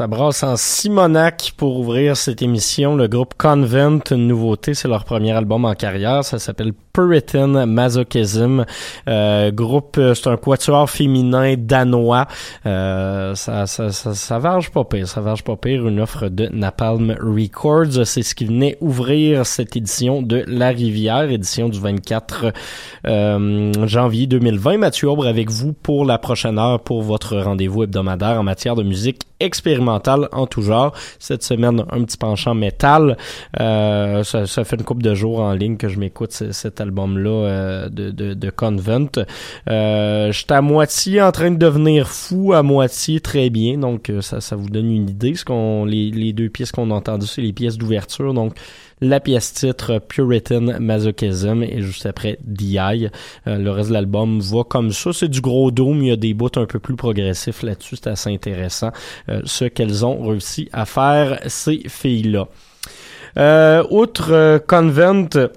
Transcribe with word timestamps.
Ça 0.00 0.06
brasse 0.06 0.42
en 0.44 0.56
Simonac 0.56 1.52
pour 1.58 1.78
ouvrir 1.78 2.16
cette 2.16 2.40
émission. 2.40 2.96
Le 2.96 3.06
groupe 3.06 3.34
Convent, 3.36 4.00
une 4.10 4.28
nouveauté, 4.28 4.72
c'est 4.72 4.88
leur 4.88 5.04
premier 5.04 5.32
album 5.32 5.66
en 5.66 5.74
carrière. 5.74 6.24
Ça 6.24 6.38
s'appelle 6.38 6.72
Puritan 6.92 7.66
Masochism. 7.66 8.64
Euh, 9.08 9.50
groupe, 9.50 9.96
euh, 9.98 10.14
c'est 10.14 10.28
un 10.28 10.36
quatuor 10.36 10.88
féminin 10.88 11.54
danois. 11.56 12.26
Euh, 12.66 13.34
ça, 13.34 13.66
ça, 13.66 13.90
ça, 13.90 14.14
ça 14.14 14.38
varge 14.38 14.70
pas 14.70 14.84
pire. 14.84 15.08
Ça 15.08 15.20
varge 15.20 15.44
pas 15.44 15.56
pire. 15.56 15.86
Une 15.86 16.00
offre 16.00 16.28
de 16.28 16.48
Napalm 16.52 17.16
Records. 17.20 18.06
C'est 18.06 18.22
ce 18.22 18.34
qui 18.34 18.44
venait 18.44 18.76
ouvrir 18.80 19.46
cette 19.46 19.76
édition 19.76 20.22
de 20.22 20.44
La 20.46 20.68
Rivière, 20.68 21.30
édition 21.30 21.68
du 21.68 21.78
24 21.78 22.52
euh, 23.06 23.86
janvier 23.86 24.26
2020. 24.26 24.78
Mathieu 24.78 25.08
Aubre 25.08 25.26
avec 25.26 25.50
vous 25.50 25.72
pour 25.72 26.04
la 26.04 26.18
prochaine 26.18 26.58
heure 26.58 26.80
pour 26.80 27.02
votre 27.02 27.36
rendez-vous 27.38 27.84
hebdomadaire 27.84 28.38
en 28.38 28.42
matière 28.42 28.74
de 28.74 28.82
musique 28.82 29.22
expérimentale 29.40 30.28
en 30.32 30.46
tout 30.46 30.62
genre. 30.62 30.92
Cette 31.18 31.42
semaine, 31.42 31.84
un 31.90 32.04
petit 32.04 32.16
penchant 32.16 32.54
métal. 32.54 33.16
Euh, 33.58 34.22
ça, 34.22 34.46
ça, 34.46 34.64
fait 34.64 34.76
une 34.76 34.84
couple 34.84 35.02
de 35.02 35.14
jours 35.14 35.40
en 35.40 35.52
ligne 35.52 35.76
que 35.76 35.88
je 35.88 35.98
m'écoute 35.98 36.32
album-là 36.80 37.30
euh, 37.30 37.88
de, 37.88 38.10
de, 38.10 38.50
Convent. 38.50 39.24
Euh, 39.68 40.32
J'étais 40.32 40.54
à 40.54 40.62
moitié 40.62 41.22
en 41.22 41.32
train 41.32 41.50
de 41.50 41.56
devenir 41.56 42.08
fou, 42.08 42.52
à 42.52 42.62
moitié 42.62 43.20
très 43.20 43.50
bien. 43.50 43.78
Donc, 43.78 44.10
euh, 44.10 44.20
ça, 44.20 44.40
ça 44.40 44.56
vous 44.56 44.70
donne 44.70 44.90
une 44.90 45.08
idée. 45.08 45.34
Ce 45.34 45.44
qu'on, 45.44 45.84
les, 45.84 46.10
les 46.10 46.32
deux 46.32 46.48
pièces 46.48 46.72
qu'on 46.72 46.90
a 46.90 46.94
entendues, 46.94 47.26
c'est 47.26 47.42
les 47.42 47.52
pièces 47.52 47.78
d'ouverture. 47.78 48.34
Donc, 48.34 48.54
la 49.00 49.18
pièce 49.18 49.54
titre 49.54 49.98
Puritan 49.98 50.78
Masochism 50.78 51.62
et 51.62 51.80
juste 51.80 52.06
après 52.06 52.38
DI. 52.44 52.78
Euh, 52.78 53.08
le 53.46 53.70
reste 53.70 53.88
de 53.88 53.94
l'album 53.94 54.40
va 54.40 54.64
comme 54.64 54.90
ça. 54.92 55.12
C'est 55.12 55.28
du 55.28 55.40
gros 55.40 55.70
dôme, 55.70 56.02
il 56.02 56.08
y 56.08 56.12
a 56.12 56.16
des 56.16 56.34
bouts 56.34 56.50
un 56.56 56.66
peu 56.66 56.78
plus 56.78 56.96
progressifs 56.96 57.62
là-dessus, 57.62 57.96
c'est 57.96 58.08
assez 58.08 58.30
intéressant 58.30 58.90
ce 59.44 59.64
qu'elles 59.64 60.04
ont 60.04 60.28
réussi 60.28 60.68
à 60.72 60.84
faire, 60.84 61.40
ces 61.46 61.82
filles-là. 61.88 62.48
Euh, 63.36 63.84
outre 63.90 64.58
Convent, 64.66 65.50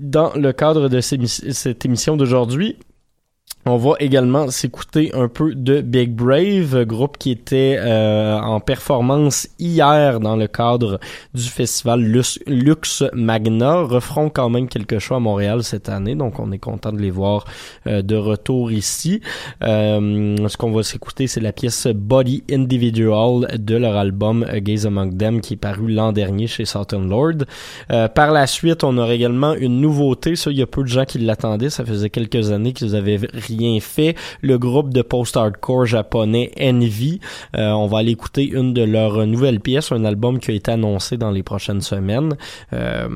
dans 0.00 0.32
le 0.34 0.52
cadre 0.52 0.88
de 0.88 1.00
cette 1.00 1.84
émission 1.84 2.16
d'aujourd'hui, 2.16 2.76
on 3.66 3.76
va 3.76 3.92
également 4.00 4.50
s'écouter 4.50 5.10
un 5.14 5.28
peu 5.28 5.54
de 5.54 5.82
Big 5.82 6.12
Brave, 6.14 6.84
groupe 6.84 7.18
qui 7.18 7.30
était 7.30 7.76
euh, 7.78 8.38
en 8.38 8.58
performance 8.58 9.48
hier 9.58 10.18
dans 10.18 10.36
le 10.36 10.46
cadre 10.46 10.98
du 11.34 11.42
festival 11.42 12.00
Lux, 12.00 13.04
Magna. 13.12 13.82
Referont 13.82 14.30
quand 14.30 14.48
même 14.48 14.66
quelque 14.68 14.98
chose 14.98 15.16
à 15.16 15.20
Montréal 15.20 15.62
cette 15.62 15.88
année, 15.88 16.14
donc 16.14 16.40
on 16.40 16.52
est 16.52 16.58
content 16.58 16.92
de 16.92 17.00
les 17.00 17.10
voir 17.10 17.44
euh, 17.86 18.00
de 18.00 18.16
retour 18.16 18.72
ici. 18.72 19.20
Euh, 19.62 20.48
ce 20.48 20.56
qu'on 20.56 20.72
va 20.72 20.82
s'écouter, 20.82 21.26
c'est 21.26 21.40
la 21.40 21.52
pièce 21.52 21.86
Body 21.86 22.44
Individual 22.50 23.58
de 23.58 23.76
leur 23.76 23.96
album 23.96 24.46
Gaze 24.56 24.86
Among 24.86 25.16
Them 25.16 25.40
qui 25.40 25.54
est 25.54 25.58
paru 25.58 25.92
l'an 25.92 26.12
dernier 26.12 26.46
chez 26.46 26.64
Southern 26.64 27.08
Lord. 27.08 27.44
Euh, 27.90 28.08
par 28.08 28.32
la 28.32 28.46
suite, 28.46 28.84
on 28.84 28.96
aura 28.96 29.14
également 29.14 29.54
une 29.54 29.80
nouveauté. 29.80 30.34
Ça, 30.36 30.50
il 30.50 30.58
y 30.58 30.62
a 30.62 30.66
peu 30.66 30.82
de 30.82 30.88
gens 30.88 31.04
qui 31.04 31.18
l'attendaient. 31.18 31.70
Ça 31.70 31.84
faisait 31.84 32.10
quelques 32.10 32.50
années 32.50 32.72
qu'ils 32.72 32.96
avaient 32.96 33.18
rien 33.56 33.80
fait. 33.80 34.14
Le 34.42 34.58
groupe 34.58 34.92
de 34.92 35.02
post-hardcore 35.02 35.86
japonais 35.86 36.50
Envy. 36.60 37.20
Euh, 37.56 37.70
on 37.70 37.86
va 37.86 37.98
aller 37.98 38.12
écouter 38.12 38.48
une 38.48 38.72
de 38.74 38.82
leurs 38.82 39.26
nouvelles 39.26 39.60
pièces, 39.60 39.92
un 39.92 40.04
album 40.04 40.38
qui 40.38 40.50
a 40.50 40.54
été 40.54 40.70
annoncé 40.72 41.16
dans 41.16 41.30
les 41.30 41.42
prochaines 41.42 41.80
semaines. 41.80 42.36
Euh, 42.72 43.08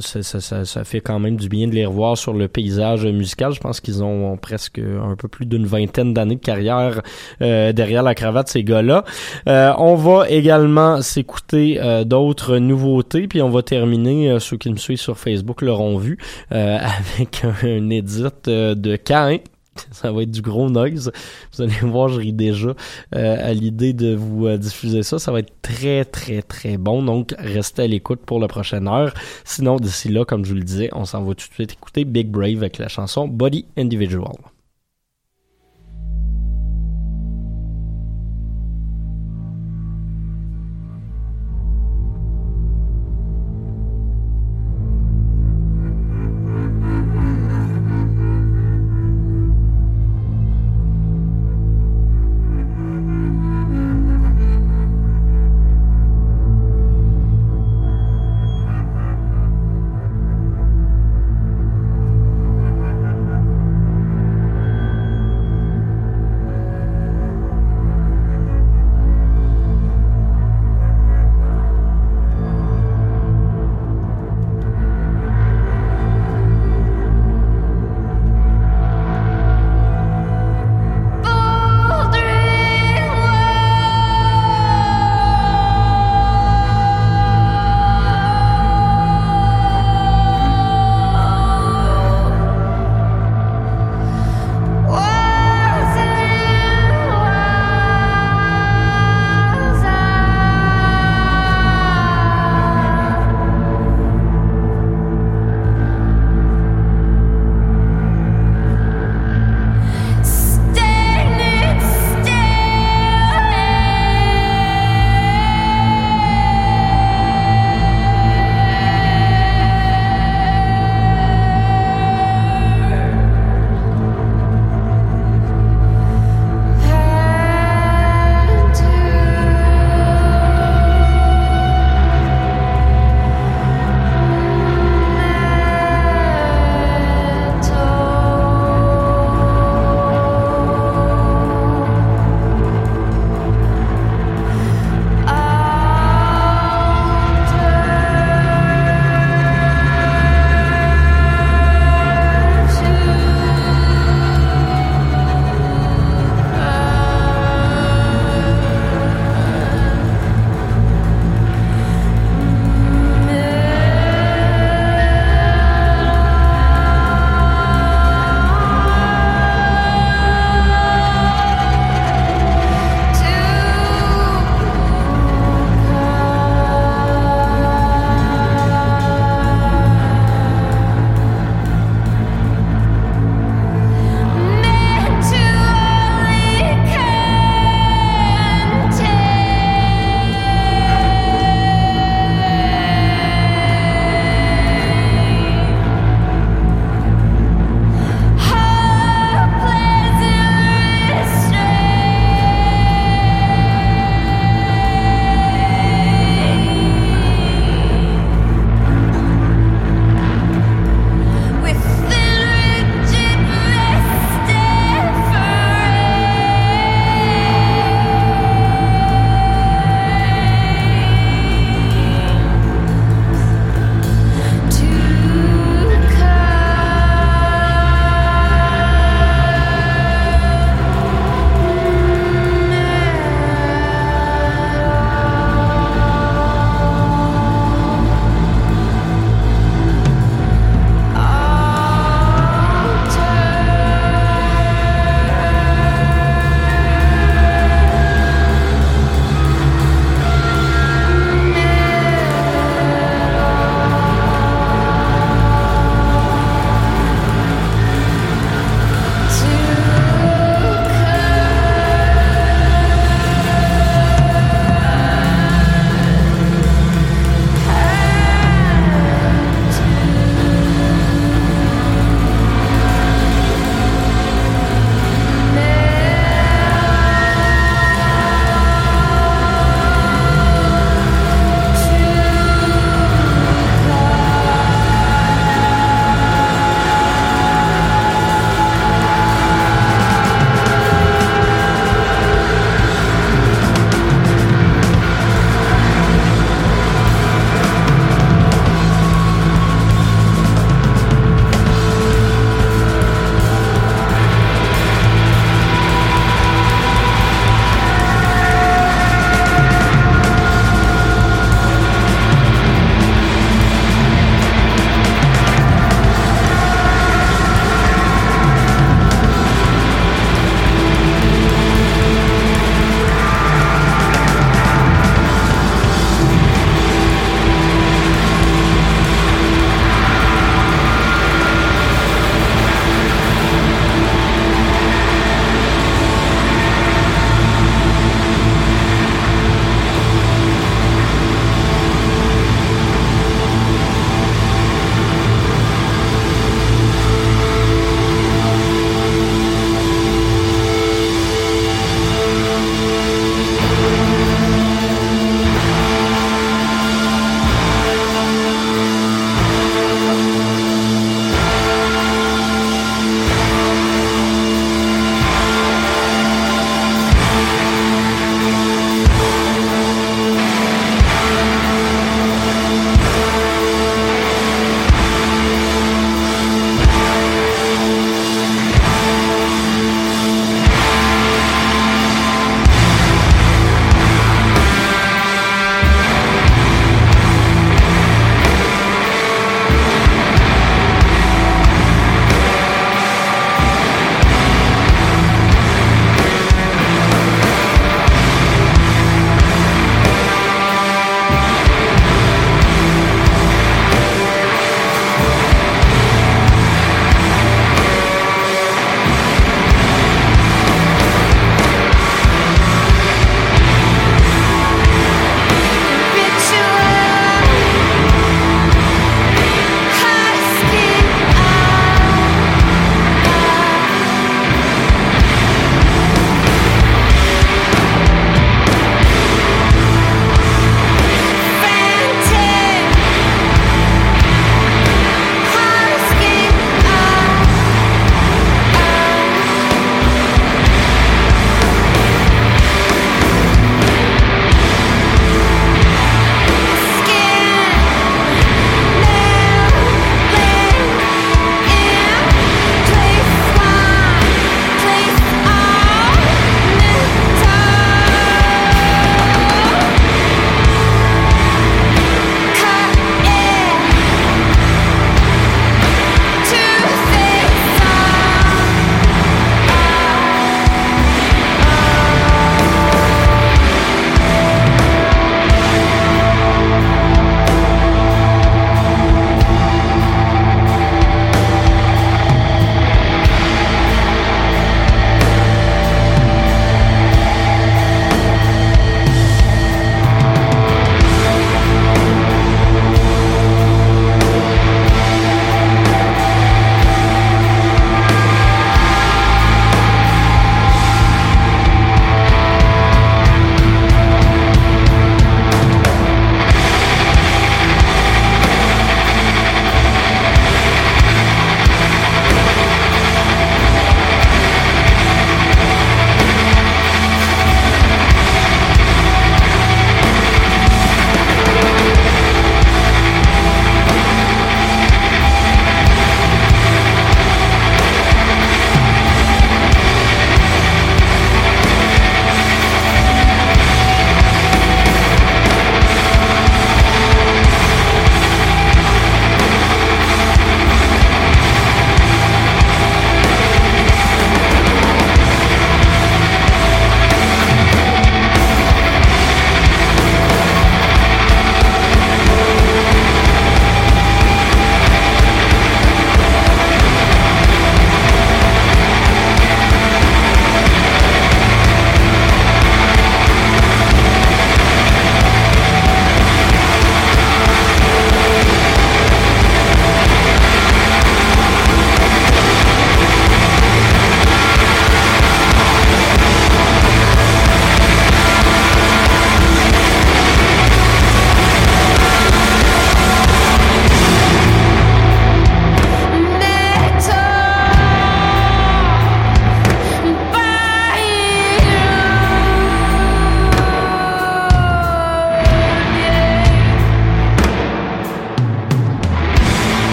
ça, 0.00 0.22
ça, 0.22 0.64
ça, 0.64 0.84
fait 0.84 1.00
quand 1.00 1.18
même 1.18 1.36
du 1.36 1.48
bien 1.48 1.66
de 1.68 1.74
les 1.74 1.86
revoir 1.86 2.16
sur 2.16 2.32
le 2.32 2.48
paysage 2.48 3.06
musical. 3.06 3.52
Je 3.52 3.60
pense 3.60 3.80
qu'ils 3.80 4.02
ont, 4.02 4.36
presque 4.36 4.78
un 4.78 5.16
peu 5.16 5.28
plus 5.28 5.46
d'une 5.46 5.66
vingtaine 5.66 6.14
d'années 6.14 6.36
de 6.36 6.40
carrière 6.40 7.02
euh, 7.42 7.72
derrière 7.72 8.02
la 8.02 8.14
cravate, 8.14 8.48
ces 8.48 8.64
gars-là. 8.64 9.04
Euh, 9.48 9.72
on 9.78 9.94
va 9.94 10.28
également 10.28 11.02
s'écouter 11.02 11.78
euh, 11.80 12.04
d'autres 12.04 12.58
nouveautés, 12.58 13.28
puis 13.28 13.42
on 13.42 13.50
va 13.50 13.62
terminer, 13.62 14.38
ceux 14.40 14.56
qui 14.56 14.70
me 14.70 14.76
suivent 14.76 15.00
sur 15.00 15.18
Facebook 15.18 15.62
l'auront 15.62 15.98
vu, 15.98 16.18
avec 16.50 17.44
un, 17.44 17.54
un 17.66 17.90
édit 17.90 18.24
de 18.44 18.96
Cain 18.96 19.38
ça 19.90 20.12
va 20.12 20.22
être 20.22 20.30
du 20.30 20.42
gros 20.42 20.70
noise. 20.70 21.12
Vous 21.52 21.62
allez 21.62 21.74
voir, 21.82 22.08
je 22.08 22.18
ris 22.18 22.32
déjà 22.32 22.74
euh, 23.14 23.50
à 23.50 23.52
l'idée 23.52 23.92
de 23.92 24.14
vous 24.14 24.46
euh, 24.46 24.56
diffuser 24.56 25.02
ça. 25.02 25.18
Ça 25.18 25.32
va 25.32 25.40
être 25.40 25.52
très, 25.62 26.04
très, 26.04 26.42
très 26.42 26.76
bon. 26.76 27.02
Donc, 27.02 27.34
restez 27.38 27.82
à 27.82 27.86
l'écoute 27.86 28.20
pour 28.20 28.40
la 28.40 28.48
prochaine 28.48 28.88
heure. 28.88 29.14
Sinon, 29.44 29.76
d'ici 29.76 30.08
là, 30.08 30.24
comme 30.24 30.44
je 30.44 30.50
vous 30.50 30.58
le 30.58 30.64
disais, 30.64 30.90
on 30.92 31.04
s'en 31.04 31.22
va 31.22 31.34
tout 31.34 31.48
de 31.48 31.54
suite 31.54 31.72
écouter 31.72 32.04
Big 32.04 32.28
Brave 32.28 32.58
avec 32.58 32.78
la 32.78 32.88
chanson 32.88 33.28
Body 33.28 33.66
Individual. 33.76 34.36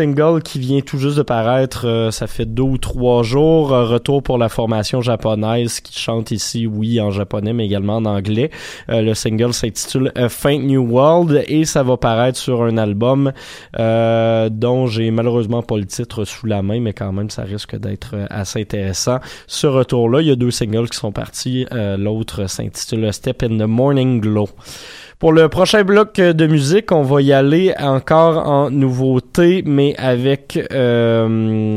Single 0.00 0.42
qui 0.42 0.58
vient 0.58 0.80
tout 0.80 0.96
juste 0.96 1.18
de 1.18 1.22
paraître, 1.22 1.86
euh, 1.86 2.10
ça 2.10 2.26
fait 2.26 2.46
deux 2.46 2.62
ou 2.62 2.78
trois 2.78 3.22
jours. 3.22 3.74
Euh, 3.74 3.84
retour 3.84 4.22
pour 4.22 4.38
la 4.38 4.48
formation 4.48 5.02
japonaise 5.02 5.80
qui 5.80 5.98
chante 5.98 6.30
ici, 6.30 6.66
oui, 6.66 6.98
en 7.02 7.10
japonais, 7.10 7.52
mais 7.52 7.66
également 7.66 7.96
en 7.96 8.06
anglais. 8.06 8.50
Euh, 8.88 9.02
le 9.02 9.12
single 9.12 9.52
s'intitule 9.52 10.10
A 10.14 10.30
Faint 10.30 10.60
New 10.60 10.82
World 10.90 11.44
et 11.48 11.66
ça 11.66 11.82
va 11.82 11.98
paraître 11.98 12.38
sur 12.38 12.62
un 12.62 12.78
album 12.78 13.32
dont 13.76 14.86
j'ai 14.86 15.10
malheureusement 15.10 15.62
pas 15.62 15.76
le 15.76 15.84
titre 15.84 16.24
sous 16.24 16.46
la 16.46 16.62
main, 16.62 16.80
mais 16.80 16.94
quand 16.94 17.12
même 17.12 17.28
ça 17.28 17.42
risque 17.42 17.76
d'être 17.76 18.14
assez 18.30 18.60
intéressant. 18.60 19.18
Ce 19.46 19.66
retour-là, 19.66 20.22
il 20.22 20.28
y 20.28 20.30
a 20.30 20.36
deux 20.36 20.50
singles 20.50 20.88
qui 20.88 20.96
sont 20.96 21.12
partis. 21.12 21.66
L'autre 21.70 22.48
s'intitule 22.48 23.12
Step 23.12 23.42
in 23.42 23.58
the 23.58 23.68
Morning 23.68 24.20
Glow. 24.20 24.48
Pour 25.20 25.34
le 25.34 25.50
prochain 25.50 25.84
bloc 25.84 26.14
de 26.14 26.46
musique, 26.46 26.92
on 26.92 27.02
va 27.02 27.20
y 27.20 27.30
aller 27.34 27.74
encore 27.78 28.48
en 28.48 28.70
nouveauté, 28.70 29.62
mais 29.66 29.94
avec 29.98 30.58
euh, 30.72 31.76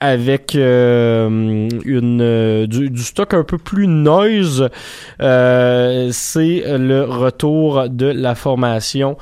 avec 0.00 0.54
euh, 0.54 1.68
une 1.86 2.20
euh, 2.20 2.66
du, 2.66 2.98
stock 2.98 3.32
un 3.32 3.44
peu 3.44 3.56
plus 3.56 3.86
noise. 3.86 4.68
Euh, 5.22 6.10
C'est 6.12 6.62
le 6.66 7.04
retour 7.04 7.88
de 7.88 8.06
la 8.06 8.34
formation. 8.34 9.16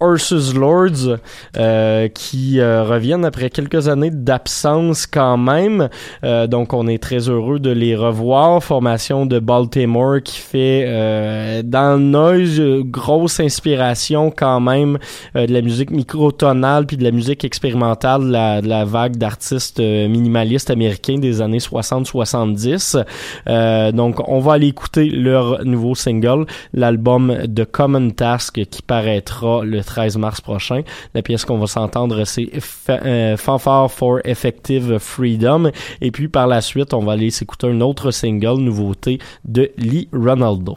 Ursus 0.00 0.54
Lords 0.54 1.18
euh, 1.56 2.08
qui 2.08 2.60
euh, 2.60 2.84
reviennent 2.84 3.24
après 3.24 3.50
quelques 3.50 3.88
années 3.88 4.10
d'absence 4.10 5.06
quand 5.06 5.36
même. 5.36 5.88
Euh, 6.24 6.46
donc 6.46 6.72
on 6.72 6.86
est 6.86 7.02
très 7.02 7.28
heureux 7.28 7.58
de 7.58 7.70
les 7.70 7.96
revoir. 7.96 8.62
Formation 8.62 9.26
de 9.26 9.38
Baltimore 9.38 10.22
qui 10.22 10.38
fait 10.38 10.84
euh, 10.86 11.62
dans 11.64 11.98
le 11.98 12.04
noise 12.04 12.60
grosse 12.84 13.40
inspiration 13.40 14.30
quand 14.30 14.60
même 14.60 14.98
euh, 15.34 15.46
de 15.46 15.52
la 15.52 15.62
musique 15.62 15.90
microtonale 15.90 16.86
puis 16.86 16.96
de 16.96 17.04
la 17.04 17.10
musique 17.10 17.44
expérimentale 17.44 18.26
de 18.26 18.32
la, 18.32 18.62
de 18.62 18.68
la 18.68 18.84
vague 18.84 19.16
d'artistes 19.16 19.80
euh, 19.80 20.08
minimalistes 20.08 20.70
américains 20.70 21.18
des 21.18 21.40
années 21.40 21.58
60-70. 21.58 23.04
Euh, 23.48 23.92
donc 23.92 24.28
on 24.28 24.38
va 24.38 24.54
aller 24.54 24.68
écouter 24.68 25.10
leur 25.10 25.64
nouveau 25.64 25.94
single, 25.94 26.46
l'album 26.72 27.36
de 27.46 27.64
Common 27.64 28.10
Task 28.10 28.64
qui 28.66 28.82
paraîtra 28.82 29.64
le 29.64 29.82
13 29.88 30.18
mars 30.18 30.40
prochain. 30.40 30.82
La 31.14 31.22
pièce 31.22 31.44
qu'on 31.44 31.58
va 31.58 31.66
s'entendre, 31.66 32.24
c'est 32.24 32.50
euh, 32.90 33.36
Fanfare 33.36 33.90
for 33.90 34.20
Effective 34.24 34.98
Freedom. 34.98 35.70
Et 36.00 36.10
puis 36.10 36.28
par 36.28 36.46
la 36.46 36.60
suite, 36.60 36.92
on 36.92 37.02
va 37.02 37.12
aller 37.12 37.30
s'écouter 37.30 37.68
un 37.68 37.80
autre 37.80 38.10
single, 38.10 38.58
nouveauté 38.58 39.18
de 39.44 39.70
Lee 39.78 40.08
Ronaldo. 40.12 40.76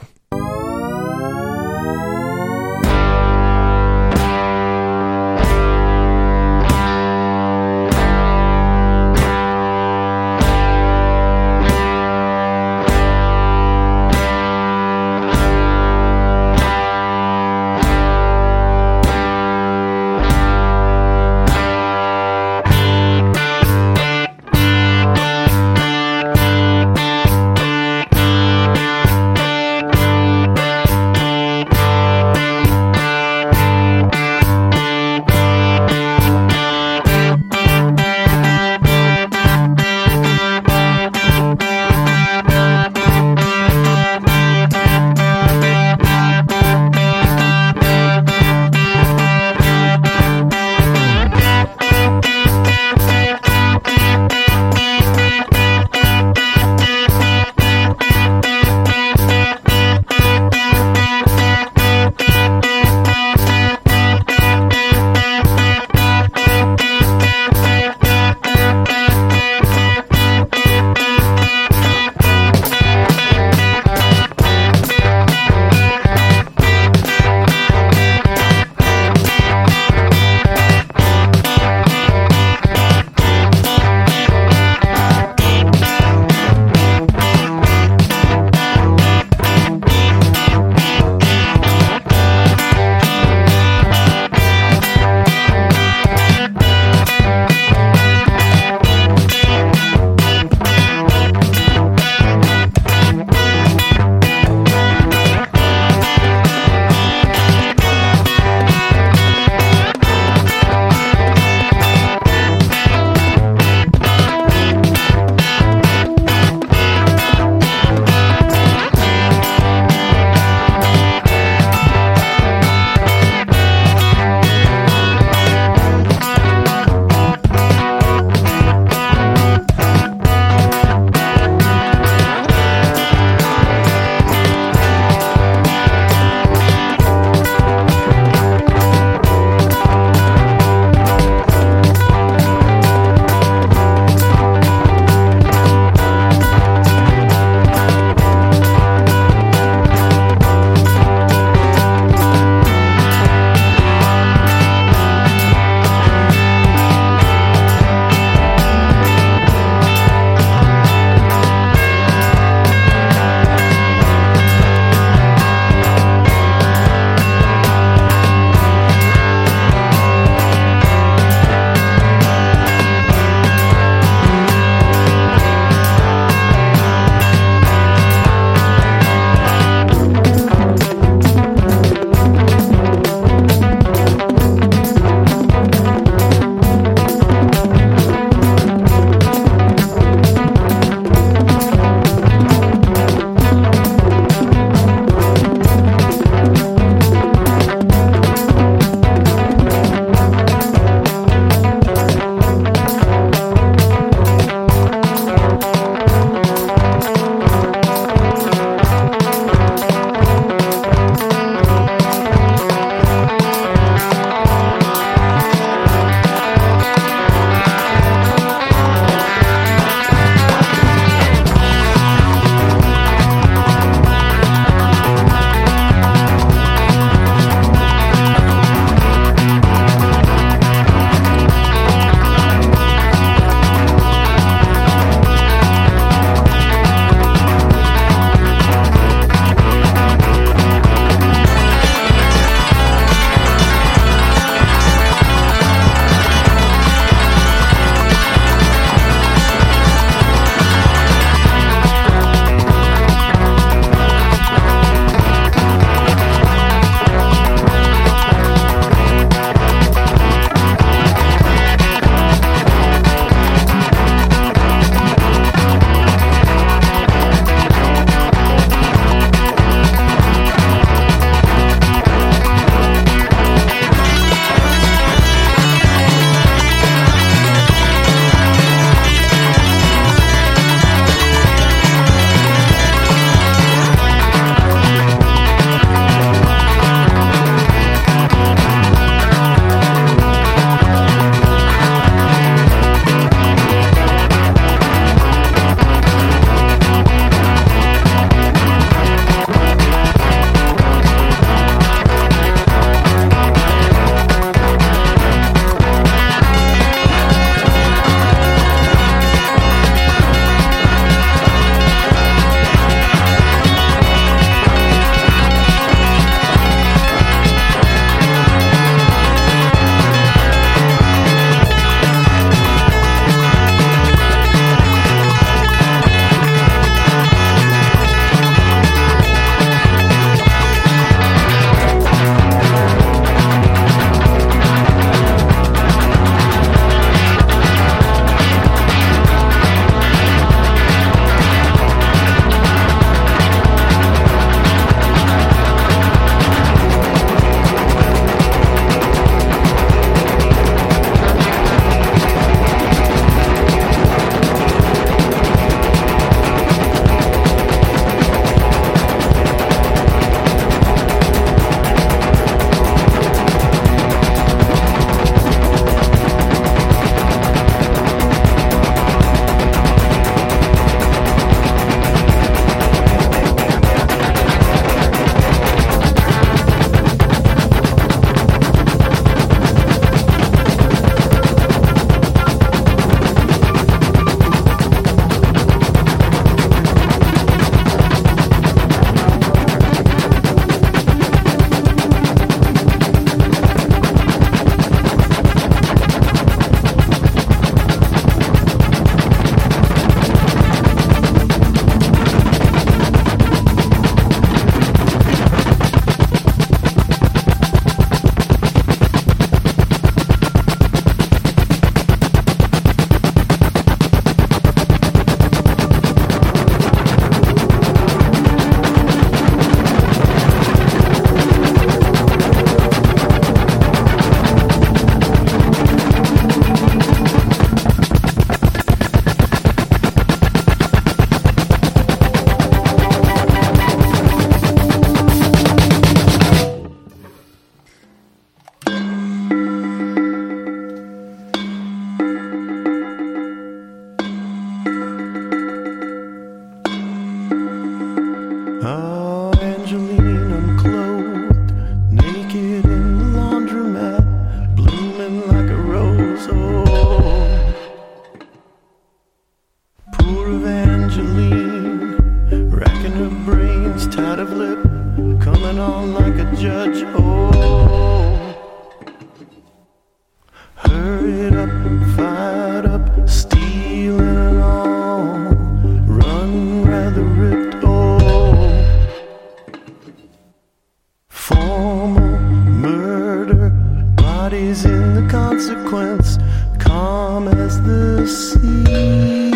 and 485.12 485.26
the 485.26 485.32
consequence, 485.32 486.38
calm 486.80 487.48
as 487.48 487.82
the 487.82 488.26
sea. 488.26 489.52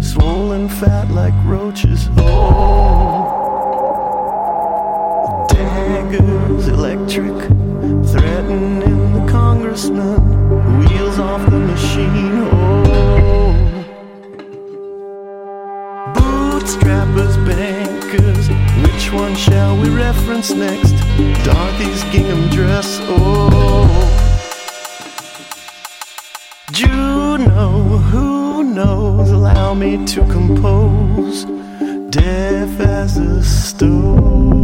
swollen 0.00 0.68
fat 0.68 1.10
like 1.10 1.34
roaches 1.44 2.08
electric, 7.16 7.48
threatening 8.06 9.12
the 9.14 9.26
congressman, 9.30 10.78
wheels 10.78 11.18
off 11.18 11.44
the 11.50 11.58
machine. 11.58 12.48
Oh, 12.52 13.84
bootstrappers, 16.14 17.36
bankers, 17.46 18.48
which 18.84 19.12
one 19.12 19.34
shall 19.34 19.76
we 19.80 19.88
reference 19.88 20.50
next? 20.50 20.94
Dorothy's 21.44 22.04
gingham 22.12 22.48
dress. 22.50 22.98
Oh. 23.02 23.88
Juno, 26.70 27.98
who 28.10 28.62
knows? 28.62 29.30
Allow 29.30 29.74
me 29.74 30.04
to 30.06 30.20
compose, 30.26 31.44
deaf 32.10 32.78
as 32.80 33.16
a 33.16 33.42
stone. 33.42 34.59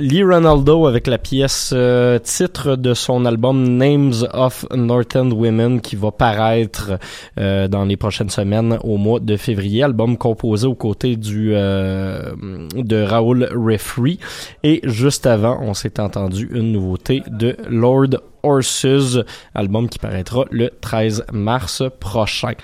Lee 0.00 0.24
Ronaldo 0.24 0.86
avec 0.86 1.06
la 1.06 1.18
pièce 1.18 1.72
euh, 1.76 2.18
titre 2.18 2.76
de 2.76 2.94
son 2.94 3.26
album 3.26 3.76
Names 3.76 4.14
of 4.32 4.64
Northern 4.74 5.30
Women 5.30 5.82
qui 5.82 5.94
va 5.94 6.10
paraître 6.10 6.92
euh, 7.38 7.68
dans 7.68 7.84
les 7.84 7.98
prochaines 7.98 8.30
semaines 8.30 8.78
au 8.82 8.96
mois 8.96 9.20
de 9.20 9.36
février. 9.36 9.82
Album 9.82 10.16
composé 10.16 10.66
aux 10.66 10.74
côtés 10.74 11.16
du 11.16 11.50
euh, 11.52 12.32
de 12.74 13.02
Raoul 13.02 13.46
Refree. 13.54 14.18
Et 14.62 14.80
juste 14.84 15.26
avant, 15.26 15.58
on 15.60 15.74
s'est 15.74 16.00
entendu 16.00 16.48
une 16.50 16.72
nouveauté 16.72 17.22
de 17.26 17.58
Lord 17.68 18.22
Horses, 18.42 19.18
album 19.54 19.90
qui 19.90 19.98
paraîtra 19.98 20.46
le 20.50 20.70
13 20.80 21.26
mars 21.30 21.82
prochain. 22.00 22.54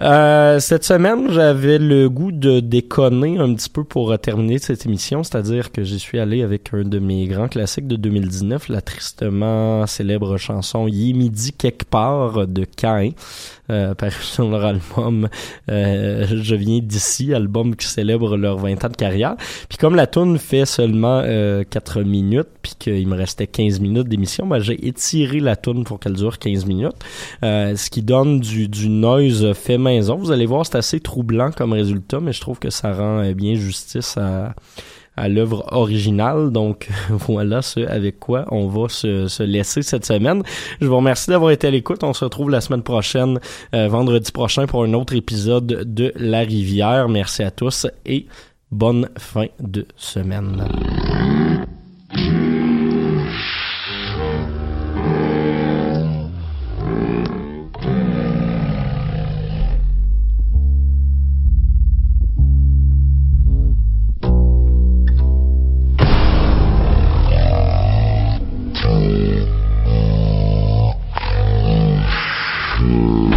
Euh, 0.00 0.60
cette 0.60 0.84
semaine, 0.84 1.30
j'avais 1.30 1.78
le 1.78 2.08
goût 2.08 2.32
de 2.32 2.60
déconner 2.60 3.38
un 3.38 3.52
petit 3.54 3.68
peu 3.68 3.84
pour 3.84 4.10
euh, 4.10 4.16
terminer 4.16 4.56
cette 4.58 4.86
émission, 4.86 5.22
c'est-à-dire 5.22 5.70
que 5.72 5.84
j'y 5.84 5.98
suis 5.98 6.18
allé 6.18 6.42
avec 6.42 6.72
un 6.72 6.84
de 6.84 6.98
mes 6.98 7.26
grands 7.26 7.48
classiques 7.48 7.86
de 7.86 7.96
2019, 7.96 8.70
la 8.70 8.80
tristement 8.80 9.86
célèbre 9.86 10.38
chanson 10.38 10.88
Yé 10.88 11.12
midi 11.12 11.52
quelque 11.52 11.84
part 11.84 12.46
de 12.46 12.64
Cain, 12.64 13.10
euh, 13.70 13.94
paru 13.94 14.14
sur 14.22 14.50
leur 14.50 14.64
album 14.64 15.28
euh, 15.70 16.26
Je 16.26 16.54
viens 16.54 16.80
d'ici, 16.80 17.32
album 17.32 17.76
qui 17.76 17.86
célèbre 17.86 18.36
leurs 18.36 18.58
20 18.58 18.84
ans 18.84 18.88
de 18.88 18.96
carrière. 18.96 19.36
Puis 19.68 19.78
comme 19.78 19.94
la 19.94 20.06
tune 20.06 20.38
fait 20.38 20.66
seulement 20.66 21.22
euh, 21.24 21.62
4 21.68 22.02
minutes, 22.02 22.48
puis 22.62 22.72
qu'il 22.78 23.06
me 23.06 23.16
restait 23.16 23.46
15 23.46 23.80
minutes 23.80 24.08
d'émission, 24.08 24.46
ben, 24.46 24.58
j'ai 24.58 24.86
étiré 24.86 25.40
la 25.40 25.56
tune 25.56 25.84
pour 25.84 26.00
qu'elle 26.00 26.14
dure 26.14 26.38
15 26.38 26.66
minutes, 26.66 26.96
euh, 27.44 27.76
ce 27.76 27.90
qui 27.90 28.02
donne 28.02 28.40
du, 28.40 28.68
du 28.68 28.88
noise 28.88 29.52
fait 29.52 29.78
Vous 29.98 30.30
allez 30.30 30.46
voir, 30.46 30.64
c'est 30.66 30.76
assez 30.76 31.00
troublant 31.00 31.50
comme 31.50 31.72
résultat, 31.72 32.20
mais 32.20 32.32
je 32.32 32.40
trouve 32.40 32.58
que 32.58 32.70
ça 32.70 32.92
rend 32.92 33.22
euh, 33.22 33.34
bien 33.34 33.54
justice 33.54 34.16
à 35.16 35.28
l'œuvre 35.28 35.64
originale. 35.72 36.50
Donc 36.50 36.88
voilà 37.10 37.62
ce 37.62 37.80
avec 37.80 38.18
quoi 38.18 38.46
on 38.50 38.68
va 38.68 38.88
se, 38.88 39.28
se, 39.28 39.42
laisser 39.42 39.82
cette 39.82 40.04
semaine. 40.04 40.42
Je 40.80 40.86
vous 40.86 40.96
remercie 40.96 41.30
d'avoir 41.30 41.50
été 41.50 41.66
à 41.66 41.70
l'écoute. 41.70 42.02
On 42.04 42.12
se 42.12 42.24
retrouve 42.24 42.50
la 42.50 42.60
semaine 42.60 42.82
prochaine, 42.82 43.38
euh, 43.74 43.88
vendredi 43.88 44.32
prochain, 44.32 44.66
pour 44.66 44.84
un 44.84 44.94
autre 44.94 45.14
épisode 45.14 45.66
de 45.66 46.12
La 46.16 46.40
Rivière. 46.40 47.08
Merci 47.08 47.42
à 47.42 47.50
tous 47.50 47.86
et 48.06 48.26
bonne 48.70 49.08
fin 49.18 49.46
de 49.60 49.86
semaine. 49.96 50.66
Mm-hmm. 72.90 73.29